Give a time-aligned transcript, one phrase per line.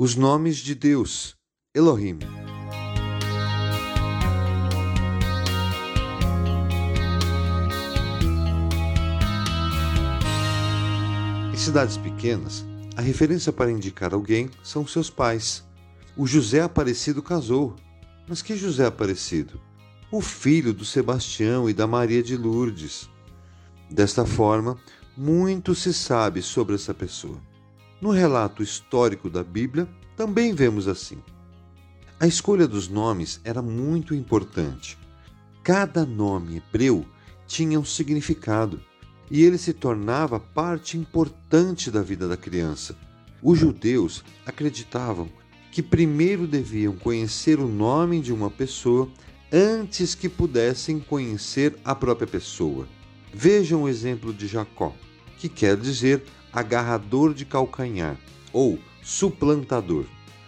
[0.00, 1.34] Os nomes de Deus,
[1.74, 2.20] Elohim.
[11.52, 12.64] Em cidades pequenas,
[12.96, 15.64] a referência para indicar alguém são seus pais.
[16.16, 17.74] O José Aparecido casou.
[18.28, 19.60] Mas que José Aparecido?
[20.12, 23.10] O filho do Sebastião e da Maria de Lourdes.
[23.90, 24.78] Desta forma,
[25.16, 27.47] muito se sabe sobre essa pessoa.
[28.00, 31.18] No relato histórico da Bíblia, também vemos assim.
[32.20, 34.96] A escolha dos nomes era muito importante.
[35.64, 37.04] Cada nome hebreu
[37.46, 38.80] tinha um significado
[39.28, 42.96] e ele se tornava parte importante da vida da criança.
[43.42, 45.28] Os judeus acreditavam
[45.72, 49.08] que primeiro deviam conhecer o nome de uma pessoa
[49.52, 52.86] antes que pudessem conhecer a própria pessoa.
[53.34, 54.94] Vejam o exemplo de Jacó
[55.38, 58.16] que quer dizer agarrador de calcanhar
[58.52, 60.04] ou suplantador.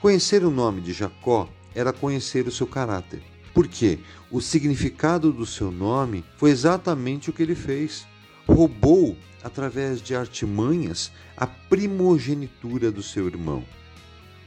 [0.00, 3.22] Conhecer o nome de Jacó era conhecer o seu caráter,
[3.54, 3.98] porque
[4.30, 8.06] o significado do seu nome foi exatamente o que ele fez.
[8.46, 13.64] Roubou, através de artimanhas, a primogenitura do seu irmão.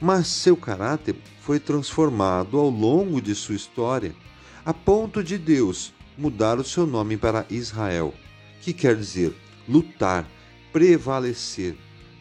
[0.00, 4.14] Mas seu caráter foi transformado ao longo de sua história,
[4.64, 8.12] a ponto de Deus mudar o seu nome para Israel,
[8.60, 9.34] que quer dizer
[9.68, 10.26] lutar,
[10.76, 11.74] prevalecer,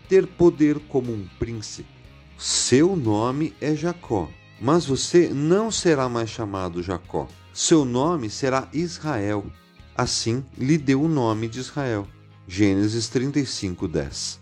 [0.08, 1.90] ter poder como um príncipe.
[2.38, 4.30] Seu nome é Jacó,
[4.62, 7.28] mas você não será mais chamado Jacó.
[7.54, 9.46] Seu nome será Israel.
[9.94, 12.08] Assim lhe deu o nome de Israel.
[12.48, 14.40] Gênesis 35, 10.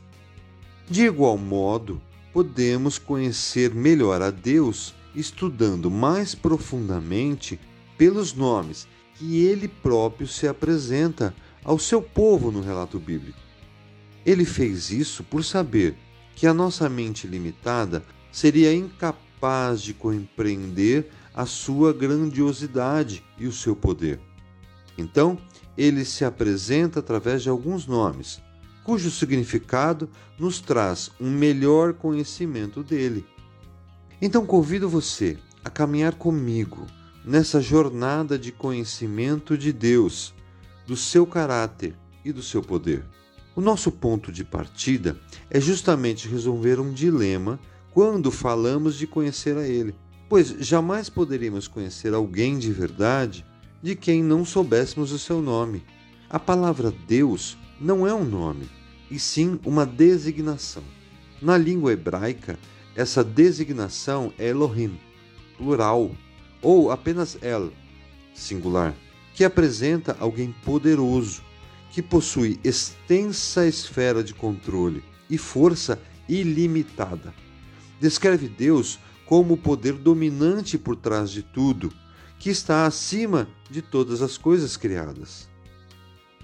[0.87, 1.99] De igual modo,
[2.31, 7.59] podemos conhecer melhor a Deus estudando mais profundamente
[7.97, 13.42] pelos nomes que ele próprio se apresenta ao seu povo no relato bíblico.
[14.25, 15.95] Ele fez isso por saber
[16.35, 23.75] que a nossa mente limitada seria incapaz de compreender a sua grandiosidade e o seu
[23.75, 24.19] poder.
[24.97, 25.37] Então,
[25.77, 28.41] ele se apresenta através de alguns nomes,
[28.83, 33.25] cujo significado nos traz um melhor conhecimento dele.
[34.21, 36.85] Então, convido você a caminhar comigo
[37.25, 40.33] nessa jornada de conhecimento de Deus
[40.85, 43.03] do seu caráter e do seu poder.
[43.55, 45.19] O nosso ponto de partida
[45.49, 47.59] é justamente resolver um dilema
[47.91, 49.93] quando falamos de conhecer a Ele,
[50.27, 53.45] pois jamais poderíamos conhecer alguém de verdade
[53.81, 55.83] de quem não soubéssemos o seu nome.
[56.29, 58.67] A palavra Deus não é um nome,
[59.11, 60.83] e sim uma designação.
[61.39, 62.57] Na língua hebraica,
[62.95, 64.99] essa designação é Elohim,
[65.57, 66.11] plural,
[66.61, 67.71] ou apenas El,
[68.33, 68.95] singular
[69.33, 71.41] que apresenta alguém poderoso,
[71.93, 77.33] que possui extensa esfera de controle e força ilimitada.
[78.01, 81.93] Descreve Deus como o poder dominante por trás de tudo,
[82.39, 85.47] que está acima de todas as coisas criadas.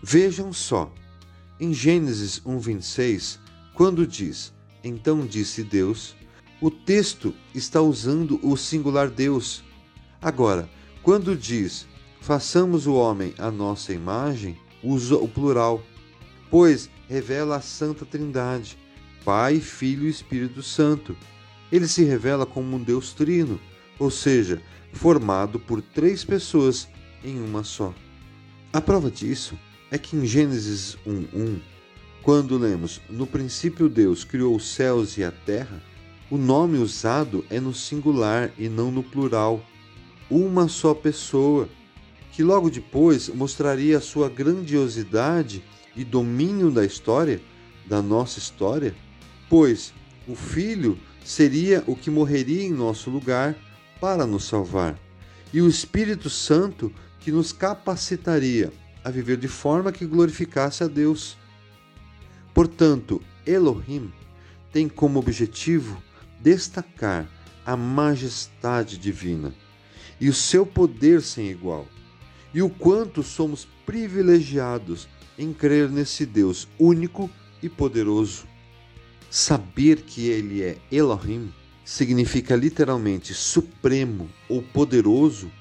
[0.03, 0.93] Vejam só,
[1.59, 3.39] em Gênesis 1:26,
[3.73, 6.15] quando diz: "Então disse Deus",
[6.61, 9.63] o texto está usando o singular Deus.
[10.21, 10.69] Agora,
[11.01, 11.87] quando diz
[12.21, 15.83] façamos o homem à nossa imagem, usa o plural,
[16.49, 18.77] pois revela a Santa Trindade,
[19.23, 21.15] Pai, Filho e Espírito Santo.
[21.71, 23.59] Ele se revela como um Deus trino,
[23.97, 24.61] ou seja,
[24.93, 26.87] formado por três pessoas
[27.23, 27.93] em uma só.
[28.71, 29.57] A prova disso
[29.91, 31.59] é que em Gênesis 1:1,
[32.21, 35.81] quando lemos no princípio Deus criou os céus e a terra,
[36.29, 39.63] o nome usado é no singular e não no plural.
[40.29, 41.67] Uma só pessoa
[42.31, 45.63] que logo depois mostraria sua grandiosidade
[45.95, 47.41] e domínio da história,
[47.85, 48.95] da nossa história,
[49.49, 49.93] pois
[50.27, 53.55] o Filho seria o que morreria em nosso lugar
[53.99, 54.97] para nos salvar,
[55.51, 58.71] e o Espírito Santo que nos capacitaria
[59.03, 61.37] a viver de forma que glorificasse a Deus.
[62.53, 64.11] Portanto, Elohim
[64.71, 66.01] tem como objetivo
[66.39, 67.27] destacar
[67.65, 69.53] a majestade divina
[70.19, 71.87] e o seu poder sem igual
[72.53, 75.07] e o quanto somos privilegiados
[75.37, 77.29] em crer nesse Deus único
[77.61, 78.45] e poderoso.
[79.29, 81.53] Saber que Ele é Elohim
[81.85, 85.51] significa literalmente supremo ou poderoso,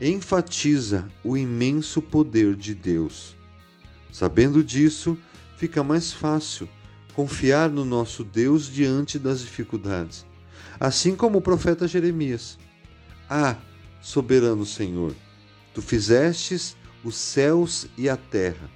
[0.00, 3.36] enfatiza o imenso poder de Deus.
[4.12, 5.16] Sabendo disso,
[5.56, 6.68] fica mais fácil
[7.14, 10.26] confiar no nosso Deus diante das dificuldades.
[10.78, 12.58] Assim como o profeta Jeremias.
[13.28, 13.56] Ah,
[14.00, 15.14] soberano Senhor,
[15.74, 18.70] Tu fizestes os céus e a terra,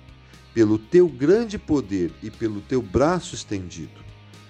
[0.55, 4.05] pelo teu grande poder e pelo teu braço estendido.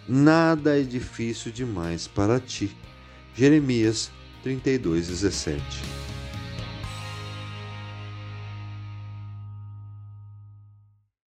[0.08, 2.74] nada é difícil demais para ti.
[3.34, 4.10] Jeremias
[4.42, 6.15] 32, 17